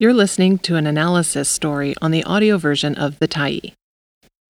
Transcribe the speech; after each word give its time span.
You're 0.00 0.14
listening 0.14 0.58
to 0.58 0.76
an 0.76 0.86
analysis 0.86 1.48
story 1.48 1.92
on 2.00 2.12
the 2.12 2.22
audio 2.22 2.56
version 2.56 2.94
of 2.94 3.18
The 3.18 3.26
Tyee. 3.26 3.72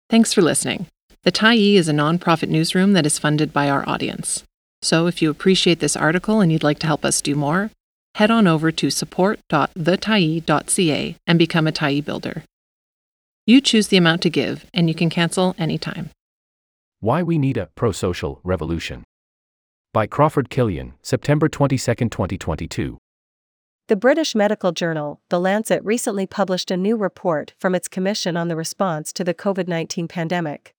Thanks 0.10 0.34
for 0.34 0.42
listening. 0.42 0.88
The 1.24 1.32
Tyee 1.32 1.76
is 1.76 1.88
a 1.88 1.94
nonprofit 1.94 2.50
newsroom 2.50 2.92
that 2.92 3.06
is 3.06 3.17
funded 3.17 3.54
by 3.54 3.70
our 3.70 3.88
audience. 3.88 4.44
So 4.82 5.08
if 5.08 5.22
you 5.22 5.30
appreciate 5.30 5.80
this 5.80 5.96
article 5.96 6.42
and 6.42 6.52
you'd 6.52 6.64
like 6.64 6.80
to 6.80 6.88
help 6.88 7.06
us 7.06 7.22
do 7.22 7.33
more, 7.33 7.72
head 8.16 8.30
on 8.30 8.46
over 8.46 8.73
to 8.73 8.89
support.thetyee.ca 8.89 11.16
and 11.25 11.39
become 11.39 11.66
a 11.66 11.71
Tyee 11.71 12.04
builder. 12.04 12.43
You 13.45 13.61
choose 13.61 13.88
the 13.88 13.95
amount 13.95 14.23
to 14.23 14.29
give, 14.29 14.66
and 14.73 14.89
you 14.89 14.95
can 14.95 15.09
cancel 15.09 15.55
anytime. 15.57 16.09
Why 17.00 17.23
We 17.23 17.38
Need 17.38 17.55
a 17.55 17.70
Pro 17.73 17.93
Social 17.93 18.41
Revolution. 18.43 19.05
By 19.93 20.07
Crawford 20.07 20.50
Kilian, 20.50 20.91
September 21.02 21.48
22, 21.48 22.09
2022. 22.09 22.98
The 23.88 23.96
British 23.96 24.36
medical 24.36 24.74
journal, 24.74 25.22
The 25.30 25.40
Lancet, 25.40 25.82
recently 25.82 26.28
published 26.28 26.70
a 26.71 26.75
new 26.75 26.98
report 26.98 27.54
from 27.57 27.74
its 27.74 27.88
Commission 27.88 28.36
on 28.36 28.50
the 28.50 28.57
Response 28.57 29.14
to 29.14 29.24
the 29.24 29.34
COVID 29.34 29.70
19 29.70 30.10
pandemic. 30.10 30.75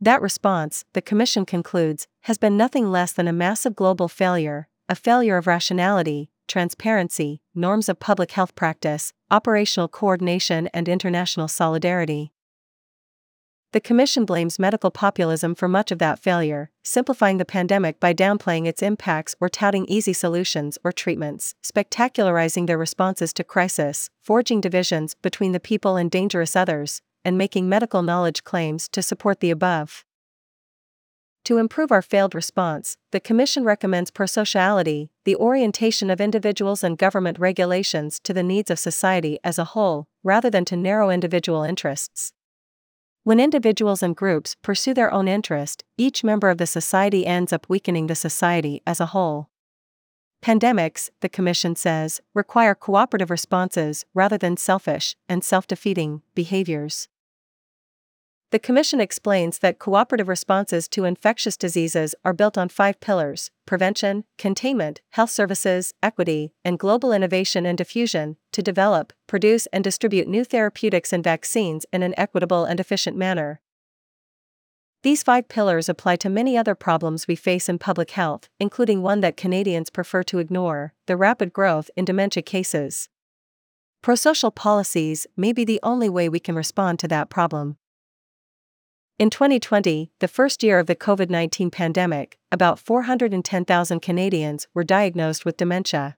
That 0.00 0.22
response, 0.22 0.86
the 0.94 1.02
Commission 1.02 1.44
concludes, 1.44 2.06
has 2.22 2.38
been 2.38 2.56
nothing 2.56 2.90
less 2.90 3.12
than 3.12 3.28
a 3.28 3.32
massive 3.34 3.76
global 3.76 4.08
failure, 4.08 4.68
a 4.88 4.94
failure 4.94 5.36
of 5.36 5.46
rationality, 5.46 6.30
transparency, 6.48 7.42
norms 7.54 7.90
of 7.90 8.00
public 8.00 8.32
health 8.32 8.54
practice, 8.54 9.12
operational 9.30 9.88
coordination, 9.88 10.68
and 10.68 10.88
international 10.88 11.46
solidarity. 11.46 12.32
The 13.74 13.80
Commission 13.80 14.24
blames 14.24 14.60
medical 14.60 14.92
populism 14.92 15.56
for 15.56 15.66
much 15.66 15.90
of 15.90 15.98
that 15.98 16.20
failure, 16.20 16.70
simplifying 16.84 17.38
the 17.38 17.44
pandemic 17.44 17.98
by 17.98 18.14
downplaying 18.14 18.68
its 18.68 18.84
impacts 18.84 19.34
or 19.40 19.48
touting 19.48 19.84
easy 19.86 20.12
solutions 20.12 20.78
or 20.84 20.92
treatments, 20.92 21.56
spectacularizing 21.60 22.68
their 22.68 22.78
responses 22.78 23.32
to 23.32 23.42
crisis, 23.42 24.10
forging 24.22 24.60
divisions 24.60 25.14
between 25.14 25.50
the 25.50 25.58
people 25.58 25.96
and 25.96 26.08
dangerous 26.08 26.54
others, 26.54 27.02
and 27.24 27.36
making 27.36 27.68
medical 27.68 28.00
knowledge 28.00 28.44
claims 28.44 28.88
to 28.90 29.02
support 29.02 29.40
the 29.40 29.50
above. 29.50 30.04
To 31.46 31.58
improve 31.58 31.90
our 31.90 32.00
failed 32.00 32.36
response, 32.36 32.96
the 33.10 33.18
Commission 33.18 33.64
recommends 33.64 34.12
prosociality, 34.12 35.08
the 35.24 35.34
orientation 35.34 36.10
of 36.10 36.20
individuals 36.20 36.84
and 36.84 36.96
government 36.96 37.40
regulations 37.40 38.20
to 38.20 38.32
the 38.32 38.44
needs 38.44 38.70
of 38.70 38.78
society 38.78 39.40
as 39.42 39.58
a 39.58 39.64
whole, 39.64 40.06
rather 40.22 40.48
than 40.48 40.64
to 40.66 40.76
narrow 40.76 41.10
individual 41.10 41.64
interests. 41.64 42.32
When 43.24 43.40
individuals 43.40 44.02
and 44.02 44.14
groups 44.14 44.54
pursue 44.60 44.92
their 44.92 45.10
own 45.10 45.28
interest, 45.28 45.82
each 45.96 46.22
member 46.22 46.50
of 46.50 46.58
the 46.58 46.66
society 46.66 47.26
ends 47.26 47.54
up 47.54 47.64
weakening 47.70 48.06
the 48.06 48.14
society 48.14 48.82
as 48.86 49.00
a 49.00 49.06
whole. 49.06 49.48
Pandemics, 50.42 51.08
the 51.22 51.30
Commission 51.30 51.74
says, 51.74 52.20
require 52.34 52.74
cooperative 52.74 53.30
responses 53.30 54.04
rather 54.12 54.36
than 54.36 54.58
selfish 54.58 55.16
and 55.26 55.42
self 55.42 55.66
defeating 55.66 56.20
behaviors. 56.34 57.08
The 58.54 58.60
Commission 58.60 59.00
explains 59.00 59.58
that 59.58 59.80
cooperative 59.80 60.28
responses 60.28 60.86
to 60.90 61.06
infectious 61.06 61.56
diseases 61.56 62.14
are 62.24 62.32
built 62.32 62.56
on 62.56 62.68
five 62.68 63.00
pillars 63.00 63.50
prevention, 63.66 64.22
containment, 64.38 65.00
health 65.10 65.30
services, 65.30 65.92
equity, 66.04 66.52
and 66.64 66.78
global 66.78 67.12
innovation 67.12 67.66
and 67.66 67.76
diffusion 67.76 68.36
to 68.52 68.62
develop, 68.62 69.12
produce, 69.26 69.66
and 69.72 69.82
distribute 69.82 70.28
new 70.28 70.44
therapeutics 70.44 71.12
and 71.12 71.24
vaccines 71.24 71.84
in 71.92 72.04
an 72.04 72.14
equitable 72.16 72.64
and 72.64 72.78
efficient 72.78 73.16
manner. 73.16 73.60
These 75.02 75.24
five 75.24 75.48
pillars 75.48 75.88
apply 75.88 76.14
to 76.18 76.30
many 76.30 76.56
other 76.56 76.76
problems 76.76 77.26
we 77.26 77.34
face 77.34 77.68
in 77.68 77.80
public 77.80 78.12
health, 78.12 78.48
including 78.60 79.02
one 79.02 79.18
that 79.18 79.36
Canadians 79.36 79.90
prefer 79.90 80.22
to 80.22 80.38
ignore 80.38 80.94
the 81.06 81.16
rapid 81.16 81.52
growth 81.52 81.90
in 81.96 82.04
dementia 82.04 82.44
cases. 82.44 83.08
Prosocial 84.00 84.54
policies 84.54 85.26
may 85.36 85.52
be 85.52 85.64
the 85.64 85.80
only 85.82 86.08
way 86.08 86.28
we 86.28 86.38
can 86.38 86.54
respond 86.54 87.00
to 87.00 87.08
that 87.08 87.28
problem. 87.28 87.78
In 89.16 89.30
2020, 89.30 90.10
the 90.18 90.26
first 90.26 90.64
year 90.64 90.80
of 90.80 90.88
the 90.88 90.96
COVID 90.96 91.30
19 91.30 91.70
pandemic, 91.70 92.36
about 92.50 92.80
410,000 92.80 94.00
Canadians 94.00 94.66
were 94.74 94.82
diagnosed 94.82 95.44
with 95.44 95.56
dementia. 95.56 96.16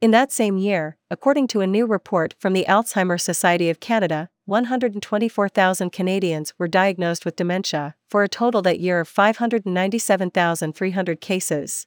In 0.00 0.10
that 0.12 0.32
same 0.32 0.56
year, 0.56 0.96
according 1.10 1.48
to 1.48 1.60
a 1.60 1.66
new 1.66 1.84
report 1.84 2.34
from 2.38 2.54
the 2.54 2.64
Alzheimer's 2.66 3.22
Society 3.22 3.68
of 3.68 3.80
Canada, 3.80 4.30
124,000 4.46 5.90
Canadians 5.90 6.54
were 6.58 6.66
diagnosed 6.66 7.26
with 7.26 7.36
dementia, 7.36 7.94
for 8.08 8.22
a 8.22 8.28
total 8.28 8.62
that 8.62 8.80
year 8.80 9.00
of 9.00 9.08
597,300 9.08 11.20
cases. 11.20 11.86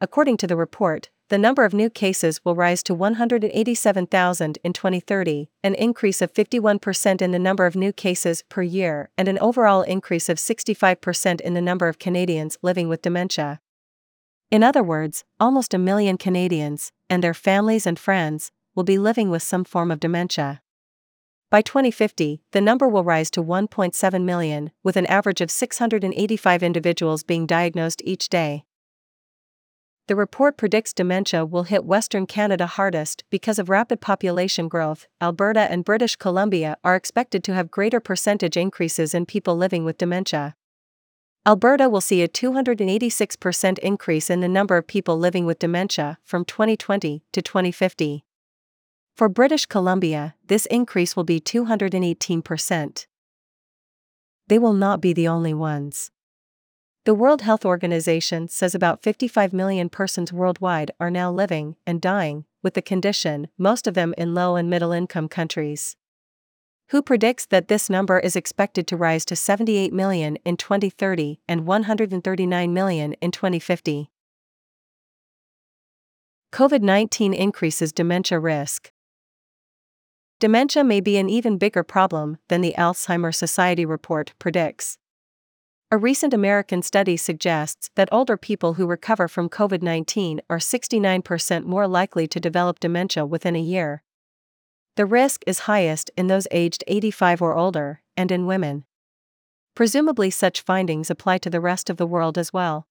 According 0.00 0.38
to 0.38 0.46
the 0.46 0.56
report, 0.56 1.10
the 1.30 1.38
number 1.38 1.64
of 1.64 1.72
new 1.72 1.88
cases 1.88 2.44
will 2.44 2.56
rise 2.56 2.82
to 2.82 2.92
187,000 2.92 4.58
in 4.64 4.72
2030, 4.72 5.48
an 5.62 5.74
increase 5.76 6.20
of 6.20 6.34
51% 6.34 7.22
in 7.22 7.30
the 7.30 7.38
number 7.38 7.66
of 7.66 7.76
new 7.76 7.92
cases 7.92 8.42
per 8.48 8.62
year, 8.62 9.10
and 9.16 9.28
an 9.28 9.38
overall 9.38 9.82
increase 9.82 10.28
of 10.28 10.38
65% 10.38 11.40
in 11.40 11.54
the 11.54 11.60
number 11.60 11.86
of 11.86 12.00
Canadians 12.00 12.58
living 12.62 12.88
with 12.88 13.02
dementia. 13.02 13.60
In 14.50 14.64
other 14.64 14.82
words, 14.82 15.22
almost 15.38 15.72
a 15.72 15.78
million 15.78 16.18
Canadians, 16.18 16.90
and 17.08 17.22
their 17.22 17.32
families 17.32 17.86
and 17.86 17.96
friends, 17.96 18.50
will 18.74 18.82
be 18.82 18.98
living 18.98 19.30
with 19.30 19.44
some 19.44 19.62
form 19.62 19.92
of 19.92 20.00
dementia. 20.00 20.60
By 21.48 21.62
2050, 21.62 22.42
the 22.50 22.60
number 22.60 22.88
will 22.88 23.04
rise 23.04 23.30
to 23.30 23.42
1.7 23.42 24.24
million, 24.24 24.72
with 24.82 24.96
an 24.96 25.06
average 25.06 25.40
of 25.40 25.52
685 25.52 26.62
individuals 26.64 27.22
being 27.22 27.46
diagnosed 27.46 28.02
each 28.04 28.28
day 28.28 28.64
the 30.10 30.16
report 30.16 30.56
predicts 30.56 30.92
dementia 30.92 31.46
will 31.46 31.62
hit 31.62 31.84
Western 31.84 32.26
Canada 32.26 32.66
hardest 32.66 33.22
because 33.30 33.60
of 33.60 33.68
rapid 33.68 34.00
population 34.00 34.66
growth. 34.66 35.06
Alberta 35.22 35.70
and 35.70 35.84
British 35.84 36.16
Columbia 36.16 36.76
are 36.82 36.96
expected 36.96 37.44
to 37.44 37.54
have 37.54 37.70
greater 37.70 38.00
percentage 38.00 38.56
increases 38.56 39.14
in 39.14 39.24
people 39.24 39.56
living 39.56 39.84
with 39.84 39.98
dementia. 39.98 40.56
Alberta 41.46 41.88
will 41.88 42.00
see 42.00 42.22
a 42.22 42.28
286% 42.28 43.78
increase 43.78 44.28
in 44.28 44.40
the 44.40 44.48
number 44.48 44.76
of 44.76 44.88
people 44.88 45.16
living 45.16 45.46
with 45.46 45.60
dementia 45.60 46.18
from 46.24 46.44
2020 46.44 47.22
to 47.30 47.40
2050. 47.40 48.24
For 49.16 49.28
British 49.28 49.66
Columbia, 49.66 50.34
this 50.44 50.66
increase 50.66 51.14
will 51.14 51.22
be 51.22 51.38
218%. 51.38 53.06
They 54.48 54.58
will 54.58 54.72
not 54.72 55.00
be 55.00 55.12
the 55.12 55.28
only 55.28 55.54
ones. 55.54 56.10
The 57.04 57.14
World 57.14 57.40
Health 57.40 57.64
Organization 57.64 58.46
says 58.48 58.74
about 58.74 59.02
55 59.02 59.54
million 59.54 59.88
persons 59.88 60.34
worldwide 60.34 60.90
are 61.00 61.10
now 61.10 61.32
living 61.32 61.76
and 61.86 61.98
dying 61.98 62.44
with 62.62 62.74
the 62.74 62.82
condition, 62.82 63.48
most 63.56 63.86
of 63.86 63.94
them 63.94 64.12
in 64.18 64.34
low 64.34 64.54
and 64.56 64.68
middle 64.68 64.92
income 64.92 65.26
countries. 65.26 65.96
WHO 66.90 67.00
predicts 67.00 67.46
that 67.46 67.68
this 67.68 67.88
number 67.88 68.18
is 68.18 68.36
expected 68.36 68.86
to 68.86 68.98
rise 68.98 69.24
to 69.24 69.36
78 69.36 69.94
million 69.94 70.36
in 70.44 70.58
2030 70.58 71.40
and 71.48 71.66
139 71.66 72.74
million 72.74 73.14
in 73.14 73.30
2050. 73.30 74.10
COVID 76.52 76.82
19 76.82 77.32
increases 77.32 77.92
dementia 77.92 78.38
risk. 78.38 78.92
Dementia 80.38 80.84
may 80.84 81.00
be 81.00 81.16
an 81.16 81.30
even 81.30 81.56
bigger 81.56 81.82
problem 81.82 82.36
than 82.48 82.60
the 82.60 82.74
Alzheimer's 82.76 83.38
Society 83.38 83.86
report 83.86 84.34
predicts. 84.38 84.98
A 85.92 85.98
recent 85.98 86.32
American 86.32 86.82
study 86.82 87.16
suggests 87.16 87.90
that 87.96 88.08
older 88.12 88.36
people 88.36 88.74
who 88.74 88.86
recover 88.86 89.26
from 89.26 89.48
COVID 89.48 89.82
19 89.82 90.40
are 90.48 90.58
69% 90.58 91.64
more 91.64 91.88
likely 91.88 92.28
to 92.28 92.38
develop 92.38 92.78
dementia 92.78 93.26
within 93.26 93.56
a 93.56 93.60
year. 93.60 94.04
The 94.94 95.04
risk 95.04 95.42
is 95.48 95.60
highest 95.60 96.08
in 96.16 96.28
those 96.28 96.46
aged 96.52 96.84
85 96.86 97.42
or 97.42 97.56
older, 97.56 98.02
and 98.16 98.30
in 98.30 98.46
women. 98.46 98.84
Presumably, 99.74 100.30
such 100.30 100.60
findings 100.60 101.10
apply 101.10 101.38
to 101.38 101.50
the 101.50 101.60
rest 101.60 101.90
of 101.90 101.96
the 101.96 102.06
world 102.06 102.38
as 102.38 102.52
well. 102.52 102.86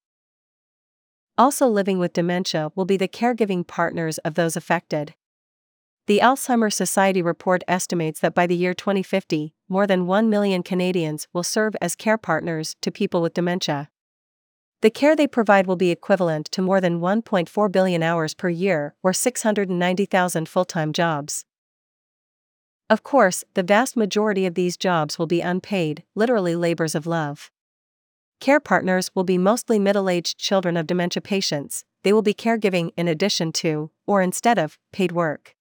Also, 1.37 1.69
living 1.69 1.99
with 1.99 2.11
dementia 2.11 2.69
will 2.75 2.83
be 2.83 2.97
the 2.97 3.07
caregiving 3.07 3.65
partners 3.65 4.17
of 4.19 4.33
those 4.33 4.57
affected. 4.57 5.15
The 6.07 6.19
Alzheimer's 6.19 6.75
Society 6.75 7.21
report 7.21 7.63
estimates 7.65 8.19
that 8.19 8.35
by 8.35 8.45
the 8.45 8.57
year 8.57 8.73
2050, 8.73 9.53
more 9.69 9.87
than 9.87 10.07
1 10.07 10.29
million 10.29 10.63
Canadians 10.63 11.27
will 11.31 11.43
serve 11.43 11.75
as 11.79 11.95
care 11.95 12.17
partners 12.17 12.75
to 12.81 12.91
people 12.91 13.21
with 13.21 13.35
dementia. 13.35 13.89
The 14.81 14.89
care 14.89 15.15
they 15.15 15.27
provide 15.27 15.67
will 15.67 15.75
be 15.75 15.91
equivalent 15.91 16.47
to 16.51 16.61
more 16.61 16.81
than 16.81 16.99
1.4 16.99 17.71
billion 17.71 18.01
hours 18.01 18.33
per 18.33 18.49
year, 18.49 18.95
or 19.03 19.13
690,000 19.13 20.49
full 20.49 20.65
time 20.65 20.91
jobs. 20.91 21.45
Of 22.89 23.03
course, 23.03 23.43
the 23.53 23.63
vast 23.63 23.95
majority 23.95 24.45
of 24.45 24.55
these 24.55 24.75
jobs 24.75 25.19
will 25.19 25.27
be 25.27 25.41
unpaid, 25.41 26.03
literally 26.15 26.55
labors 26.55 26.95
of 26.95 27.05
love. 27.05 27.51
Care 28.39 28.59
partners 28.59 29.11
will 29.13 29.25
be 29.25 29.37
mostly 29.37 29.77
middle 29.77 30.09
aged 30.09 30.39
children 30.39 30.75
of 30.75 30.87
dementia 30.87 31.21
patients, 31.21 31.83
they 32.03 32.13
will 32.13 32.21
be 32.21 32.33
caregiving 32.33 32.91
in 32.95 33.07
addition 33.07 33.51
to, 33.51 33.91
or 34.07 34.21
instead 34.21 34.57
of, 34.57 34.79
paid 34.91 35.11
work. 35.11 35.55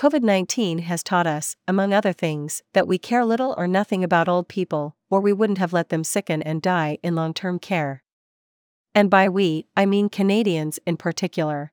COVID 0.00 0.22
19 0.22 0.78
has 0.78 1.02
taught 1.02 1.26
us, 1.26 1.56
among 1.68 1.92
other 1.92 2.14
things, 2.14 2.62
that 2.72 2.88
we 2.88 2.96
care 2.96 3.22
little 3.22 3.54
or 3.58 3.68
nothing 3.68 4.02
about 4.02 4.30
old 4.30 4.48
people, 4.48 4.96
or 5.10 5.20
we 5.20 5.30
wouldn't 5.30 5.58
have 5.58 5.74
let 5.74 5.90
them 5.90 6.04
sicken 6.04 6.40
and 6.40 6.62
die 6.62 6.96
in 7.02 7.14
long 7.14 7.34
term 7.34 7.58
care. 7.58 8.02
And 8.94 9.10
by 9.10 9.28
we, 9.28 9.66
I 9.76 9.84
mean 9.84 10.08
Canadians 10.08 10.78
in 10.86 10.96
particular. 10.96 11.72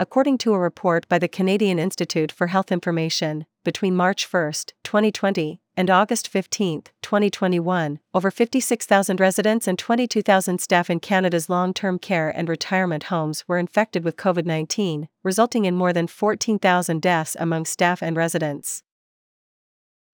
According 0.00 0.36
to 0.38 0.52
a 0.52 0.58
report 0.58 1.08
by 1.08 1.18
the 1.18 1.28
Canadian 1.28 1.78
Institute 1.78 2.32
for 2.32 2.48
Health 2.48 2.72
Information, 2.72 3.46
between 3.64 3.94
March 3.94 4.30
1, 4.30 4.52
2020, 4.82 5.60
and 5.76 5.90
August 5.90 6.28
15, 6.28 6.82
2021, 7.00 8.00
over 8.12 8.30
56,000 8.30 9.20
residents 9.20 9.68
and 9.68 9.78
22,000 9.78 10.60
staff 10.60 10.90
in 10.90 11.00
Canada's 11.00 11.48
long 11.48 11.72
term 11.72 11.98
care 11.98 12.28
and 12.28 12.48
retirement 12.48 13.04
homes 13.04 13.44
were 13.46 13.58
infected 13.58 14.04
with 14.04 14.16
COVID 14.16 14.44
19, 14.44 15.08
resulting 15.22 15.64
in 15.64 15.76
more 15.76 15.92
than 15.92 16.06
14,000 16.06 17.00
deaths 17.00 17.36
among 17.38 17.64
staff 17.64 18.02
and 18.02 18.16
residents. 18.16 18.82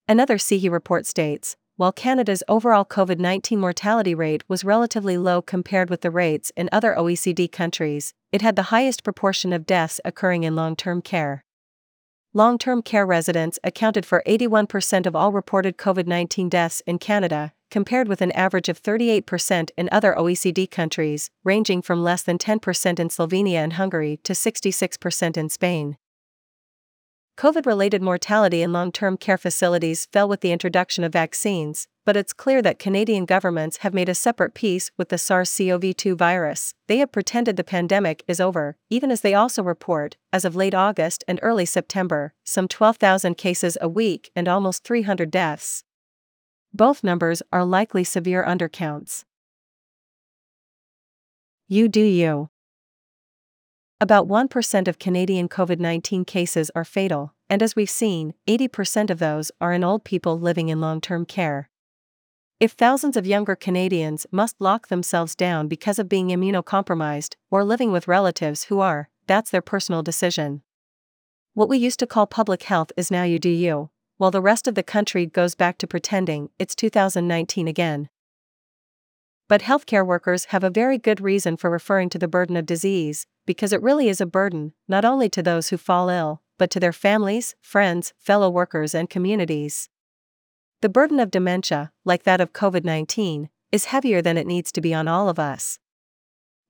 Another 0.07 0.39
CIHI 0.39 0.71
report 0.71 1.07
states 1.07 1.57
while 1.81 1.93
Canada's 1.93 2.43
overall 2.47 2.85
COVID 2.85 3.19
19 3.19 3.59
mortality 3.59 4.15
rate 4.15 4.45
was 4.47 4.67
relatively 4.67 5.17
low 5.17 5.41
compared 5.41 5.89
with 5.89 6.03
the 6.03 6.11
rates 6.11 6.53
in 6.55 6.69
other 6.71 6.95
OECD 6.95 7.51
countries, 7.51 8.13
it 8.31 8.43
had 8.43 8.55
the 8.55 8.65
highest 8.65 9.03
proportion 9.03 9.51
of 9.51 9.65
deaths 9.65 9.99
occurring 10.05 10.43
in 10.43 10.55
long 10.55 10.77
term 10.77 11.01
care. 11.01 11.43
Long 12.35 12.59
term 12.59 12.83
care 12.83 13.07
residents 13.07 13.59
accounted 13.65 14.05
for 14.05 14.23
81% 14.27 15.07
of 15.07 15.17
all 15.17 15.33
reported 15.33 15.79
COVID 15.79 16.07
19 16.07 16.51
deaths 16.51 16.83
in 16.87 16.99
Canada, 16.99 17.55
compared 17.71 18.09
with 18.09 18.21
an 18.21 18.33
average 18.33 18.69
of 18.69 18.83
38% 18.83 19.71
in 19.79 19.89
other 19.91 20.15
OECD 20.19 20.71
countries, 20.71 21.31
ranging 21.45 21.81
from 21.81 22.05
less 22.05 22.23
than 22.23 22.37
10% 22.37 23.01
in 23.01 23.09
Slovenia 23.09 23.65
and 23.65 23.73
Hungary 23.73 24.21
to 24.25 24.35
66% 24.35 25.39
in 25.39 25.49
Spain. 25.49 25.97
COVID 27.41 27.65
related 27.65 28.03
mortality 28.03 28.61
in 28.61 28.71
long 28.71 28.93
term 28.93 29.17
care 29.17 29.39
facilities 29.39 30.05
fell 30.13 30.29
with 30.29 30.43
the 30.43 30.53
introduction 30.53 31.05
of 31.05 31.15
vaccines, 31.15 31.89
but 32.05 32.15
it's 32.15 32.35
clear 32.35 32.61
that 32.61 32.79
Canadian 32.79 33.25
governments 33.25 33.79
have 33.79 33.95
made 33.95 34.11
a 34.11 34.15
separate 34.15 34.53
peace 34.53 34.91
with 34.99 35.09
the 35.09 35.17
SARS 35.17 35.57
CoV 35.57 35.97
2 35.97 36.17
virus. 36.17 36.75
They 36.87 36.99
have 36.99 37.13
pretended 37.13 37.57
the 37.57 37.65
pandemic 37.65 38.23
is 38.29 38.41
over, 38.41 38.77
even 38.91 39.11
as 39.11 39.23
they 39.23 39.33
also 39.33 39.63
report, 39.63 40.19
as 40.35 40.45
of 40.45 40.55
late 40.55 40.75
August 40.75 41.25
and 41.27 41.41
early 41.41 41.65
September, 41.65 42.35
some 42.45 42.69
12,000 42.69 43.39
cases 43.39 43.79
a 43.81 43.89
week 43.89 44.31
and 44.37 44.47
almost 44.47 44.85
300 44.85 45.31
deaths. 45.31 45.83
Both 46.75 47.03
numbers 47.03 47.43
are 47.51 47.65
likely 47.65 48.05
severe 48.05 48.45
undercounts. 48.45 49.25
You 51.69 51.89
do 51.89 52.03
you. 52.03 52.51
About 54.03 54.27
1% 54.27 54.89
of 54.89 54.99
Canadian 54.99 55.47
COVID 55.47 55.79
19 55.79 56.25
cases 56.25 56.71
are 56.75 56.87
fatal, 56.87 57.35
and 57.51 57.63
as 57.63 57.77
we've 57.77 57.91
seen, 57.91 58.33
80% 58.49 59.11
of 59.11 59.19
those 59.19 59.53
are 59.61 59.75
in 59.75 59.85
old 59.85 60.05
people 60.05 60.41
living 60.41 60.71
in 60.71 60.81
long 60.81 61.03
term 61.03 61.27
care. 61.27 61.69
If 62.59 62.73
thousands 62.73 63.19
of 63.19 63.27
younger 63.27 63.55
Canadians 63.55 64.27
must 64.31 64.59
lock 64.59 64.89
themselves 64.89 65.35
down 65.35 65.69
because 65.69 65.99
of 65.99 66.09
being 66.09 66.29
immunocompromised 66.29 67.35
or 67.51 67.63
living 67.63 67.93
with 67.93 68.09
relatives 68.09 68.65
who 68.65 68.81
are, 68.81 69.11
that's 69.27 69.51
their 69.51 69.61
personal 69.61 70.03
decision. 70.03 70.63
What 71.53 71.69
we 71.69 71.77
used 71.77 71.99
to 71.99 72.07
call 72.07 72.27
public 72.27 72.63
health 72.63 72.93
is 72.97 73.11
now 73.11 73.25
you 73.25 73.39
do 73.39 73.51
you, 73.51 73.91
while 74.17 74.31
the 74.31 74.41
rest 74.41 74.67
of 74.67 74.77
the 74.77 74.83
country 74.83 75.27
goes 75.27 75.55
back 75.55 75.77
to 75.77 75.87
pretending 75.87 76.49
it's 76.59 76.75
2019 76.75 77.69
again. 77.69 78.09
But 79.51 79.63
healthcare 79.63 80.07
workers 80.07 80.45
have 80.55 80.63
a 80.63 80.71
very 80.71 80.97
good 80.97 81.21
reason 81.21 81.57
for 81.57 81.71
referring 81.71 82.09
to 82.11 82.21
the 82.21 82.29
burden 82.29 82.57
of 82.57 82.67
disease, 82.67 83.27
because 83.47 83.73
it 83.73 83.83
really 83.83 84.09
is 84.09 84.21
a 84.21 84.25
burden, 84.25 84.75
not 84.87 85.05
only 85.05 85.29
to 85.29 85.43
those 85.43 85.71
who 85.71 85.77
fall 85.77 86.09
ill, 86.09 86.41
but 86.57 86.71
to 86.71 86.79
their 86.79 86.93
families, 86.93 87.57
friends, 87.61 88.13
fellow 88.17 88.49
workers, 88.49 88.95
and 88.95 89.11
communities. 89.11 89.89
The 90.83 90.89
burden 90.89 91.19
of 91.19 91.33
dementia, 91.33 91.91
like 92.05 92.23
that 92.23 92.41
of 92.41 92.53
COVID 92.53 92.85
19, 92.85 93.51
is 93.73 93.87
heavier 93.87 94.23
than 94.23 94.39
it 94.39 94.47
needs 94.47 94.71
to 94.71 94.81
be 94.81 94.95
on 94.95 95.09
all 95.09 95.29
of 95.29 95.41
us. 95.41 95.81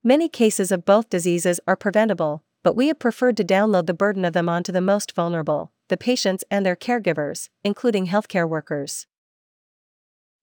Many 0.03 0.27
cases 0.27 0.71
of 0.71 0.83
both 0.83 1.07
diseases 1.07 1.59
are 1.67 1.75
preventable, 1.75 2.43
but 2.63 2.75
we 2.75 2.87
have 2.87 2.97
preferred 2.97 3.37
to 3.37 3.43
download 3.43 3.85
the 3.85 3.93
burden 3.93 4.25
of 4.25 4.33
them 4.33 4.49
onto 4.49 4.71
the 4.71 4.81
most 4.81 5.13
vulnerable, 5.13 5.71
the 5.89 5.97
patients 5.97 6.43
and 6.49 6.65
their 6.65 6.75
caregivers, 6.75 7.49
including 7.63 8.07
healthcare 8.07 8.49
workers. 8.49 9.05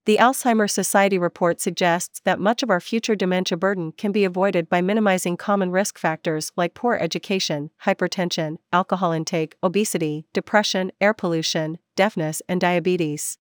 The 0.09 0.17
Alzheimer's 0.17 0.73
Society 0.73 1.19
report 1.19 1.61
suggests 1.61 2.23
that 2.25 2.41
much 2.41 2.63
of 2.63 2.71
our 2.71 2.81
future 2.81 3.15
dementia 3.15 3.59
burden 3.59 3.93
can 3.93 4.11
be 4.11 4.25
avoided 4.25 4.67
by 4.67 4.81
minimizing 4.81 5.37
common 5.37 5.71
risk 5.71 5.99
factors 5.99 6.51
like 6.57 6.73
poor 6.73 6.95
education, 6.95 7.69
hypertension, 7.85 8.57
alcohol 8.73 9.13
intake, 9.13 9.57
obesity, 9.63 10.25
depression, 10.33 10.93
air 10.99 11.13
pollution, 11.13 11.77
deafness, 11.95 12.41
and 12.49 12.59
diabetes. 12.59 13.37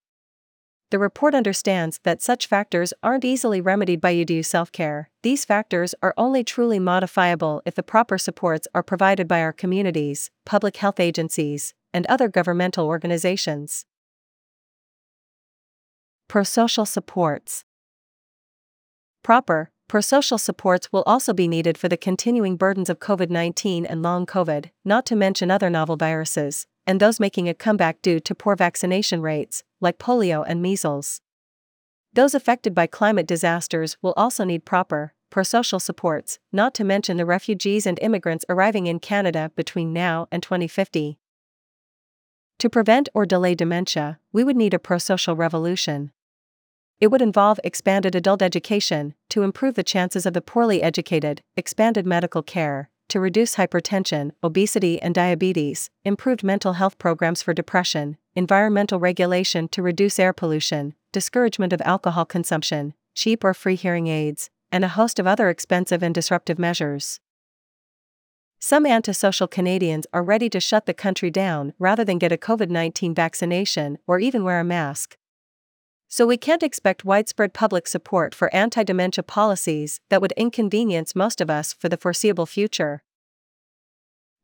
The 0.91 0.99
report 0.99 1.33
understands 1.33 2.01
that 2.03 2.21
such 2.21 2.47
factors 2.47 2.93
aren't 3.01 3.23
easily 3.23 3.61
remedied 3.61 4.01
by 4.01 4.13
UDU 4.13 4.43
self 4.43 4.69
care. 4.69 5.09
These 5.23 5.45
factors 5.45 5.95
are 6.03 6.13
only 6.17 6.43
truly 6.43 6.79
modifiable 6.79 7.61
if 7.65 7.75
the 7.75 7.81
proper 7.81 8.17
supports 8.17 8.67
are 8.75 8.83
provided 8.83 9.25
by 9.25 9.39
our 9.39 9.53
communities, 9.53 10.31
public 10.45 10.75
health 10.75 10.99
agencies, 10.99 11.73
and 11.93 12.05
other 12.07 12.27
governmental 12.27 12.87
organizations. 12.87 13.85
Prosocial 16.29 16.85
supports. 16.85 17.63
Proper, 19.23 19.71
prosocial 19.89 20.37
supports 20.37 20.91
will 20.91 21.03
also 21.05 21.33
be 21.33 21.47
needed 21.47 21.77
for 21.77 21.87
the 21.87 21.95
continuing 21.95 22.57
burdens 22.57 22.89
of 22.89 22.99
COVID 22.99 23.29
19 23.29 23.85
and 23.85 24.03
long 24.03 24.25
COVID, 24.25 24.71
not 24.83 25.05
to 25.05 25.15
mention 25.15 25.49
other 25.49 25.69
novel 25.69 25.95
viruses, 25.95 26.67
and 26.85 26.99
those 26.99 27.21
making 27.21 27.47
a 27.47 27.53
comeback 27.53 28.01
due 28.01 28.19
to 28.19 28.35
poor 28.35 28.57
vaccination 28.57 29.21
rates, 29.21 29.63
like 29.79 29.99
polio 29.99 30.43
and 30.45 30.61
measles. 30.61 31.21
Those 32.11 32.35
affected 32.35 32.75
by 32.75 32.87
climate 32.87 33.27
disasters 33.27 33.95
will 34.01 34.13
also 34.17 34.43
need 34.43 34.65
proper, 34.65 35.13
prosocial 35.31 35.81
supports, 35.81 36.39
not 36.51 36.73
to 36.73 36.83
mention 36.83 37.15
the 37.15 37.25
refugees 37.25 37.85
and 37.85 37.97
immigrants 37.99 38.43
arriving 38.49 38.87
in 38.87 38.99
Canada 38.99 39.49
between 39.55 39.93
now 39.93 40.27
and 40.29 40.43
2050. 40.43 41.19
To 42.59 42.69
prevent 42.69 43.07
or 43.13 43.25
delay 43.25 43.55
dementia, 43.55 44.19
we 44.33 44.43
would 44.43 44.57
need 44.57 44.73
a 44.73 44.79
prosocial 44.79 45.37
revolution. 45.37 46.11
It 46.99 47.11
would 47.11 47.21
involve 47.21 47.59
expanded 47.63 48.15
adult 48.15 48.41
education 48.41 49.13
to 49.29 49.43
improve 49.43 49.75
the 49.75 49.83
chances 49.83 50.25
of 50.25 50.33
the 50.33 50.41
poorly 50.41 50.81
educated, 50.81 51.43
expanded 51.55 52.07
medical 52.07 52.41
care, 52.41 52.89
to 53.09 53.19
reduce 53.19 53.55
hypertension, 53.55 54.31
obesity, 54.43 54.99
and 54.99 55.13
diabetes, 55.13 55.91
improved 56.03 56.43
mental 56.43 56.73
health 56.73 56.97
programs 56.97 57.43
for 57.43 57.53
depression, 57.53 58.17
environmental 58.35 58.99
regulation 58.99 59.67
to 59.69 59.83
reduce 59.83 60.17
air 60.17 60.33
pollution, 60.33 60.95
discouragement 61.11 61.71
of 61.71 61.81
alcohol 61.81 62.25
consumption, 62.25 62.95
cheap 63.13 63.43
or 63.43 63.53
free 63.53 63.75
hearing 63.75 64.07
aids, 64.07 64.49
and 64.71 64.83
a 64.83 64.89
host 64.89 65.19
of 65.19 65.27
other 65.27 65.49
expensive 65.49 66.01
and 66.01 66.15
disruptive 66.15 66.57
measures. 66.57 67.19
Some 68.59 68.87
antisocial 68.87 69.47
Canadians 69.47 70.07
are 70.13 70.23
ready 70.23 70.49
to 70.49 70.59
shut 70.59 70.87
the 70.87 70.93
country 70.95 71.29
down 71.29 71.73
rather 71.77 72.03
than 72.03 72.17
get 72.17 72.31
a 72.31 72.37
COVID 72.37 72.71
19 72.71 73.13
vaccination 73.13 73.99
or 74.07 74.19
even 74.19 74.43
wear 74.43 74.59
a 74.59 74.63
mask. 74.63 75.15
So 76.09 76.25
we 76.25 76.37
can't 76.37 76.63
expect 76.63 77.03
widespread 77.03 77.53
public 77.53 77.87
support 77.87 78.33
for 78.33 78.53
anti 78.53 78.83
dementia 78.83 79.23
policies 79.23 79.99
that 80.09 80.21
would 80.21 80.31
inconvenience 80.33 81.15
most 81.15 81.41
of 81.41 81.49
us 81.49 81.73
for 81.73 81.89
the 81.89 81.97
foreseeable 81.97 82.45
future. 82.45 83.03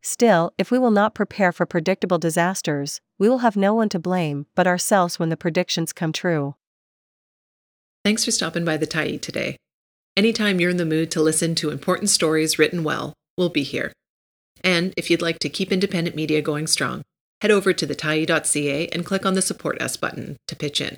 Still, 0.01 0.51
if 0.57 0.69
we 0.69 0.77
will 0.77 0.91
not 0.91 1.15
prepare 1.15 1.53
for 1.53 1.65
predictable 1.65 2.17
disasters, 2.17 2.99
we 3.17 3.29
will 3.29 3.37
have 3.37 3.55
no 3.55 3.73
one 3.73 3.87
to 3.89 3.99
blame 3.99 4.45
but 4.53 4.67
ourselves 4.67 5.17
when 5.17 5.29
the 5.29 5.37
predictions 5.37 5.93
come 5.93 6.11
true. 6.11 6.55
Thanks 8.03 8.25
for 8.25 8.31
stopping 8.31 8.65
by 8.65 8.75
the 8.75 8.85
Tyee 8.85 9.21
today. 9.21 9.55
Anytime 10.17 10.59
you're 10.59 10.69
in 10.69 10.77
the 10.77 10.85
mood 10.85 11.09
to 11.11 11.21
listen 11.21 11.55
to 11.55 11.69
important 11.69 12.09
stories 12.09 12.59
written 12.59 12.83
well, 12.83 13.13
we'll 13.37 13.47
be 13.47 13.63
here. 13.63 13.93
And 14.61 14.93
if 14.97 15.09
you'd 15.09 15.21
like 15.21 15.39
to 15.39 15.49
keep 15.49 15.71
independent 15.71 16.15
media 16.15 16.41
going 16.41 16.67
strong, 16.67 17.03
head 17.41 17.51
over 17.51 17.71
to 17.71 17.87
thetyee.ca 17.87 18.87
and 18.89 19.05
click 19.05 19.25
on 19.25 19.33
the 19.35 19.41
Support 19.41 19.81
Us 19.81 19.95
button 19.95 20.35
to 20.49 20.55
pitch 20.57 20.81
in. 20.81 20.97